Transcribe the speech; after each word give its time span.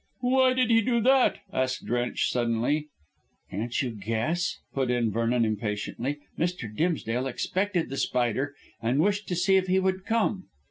"Why 0.21 0.53
did 0.53 0.71
he 0.71 0.81
do 0.81 0.99
that?" 1.01 1.41
asked 1.53 1.85
Drench 1.85 2.31
suddenly. 2.31 2.87
"Can't 3.51 3.79
you 3.83 3.91
guess?" 3.91 4.57
put 4.73 4.89
in 4.89 5.11
Vernon 5.11 5.45
impatiently. 5.45 6.21
"Mr. 6.39 6.75
Dimsdale 6.75 7.27
expected 7.27 7.91
The 7.91 7.97
Spider, 7.97 8.55
and 8.81 8.99
wished 8.99 9.27
to 9.27 9.35
see 9.35 9.57
if 9.57 9.67
he 9.67 9.77
would 9.77 10.03
come." 10.07 10.45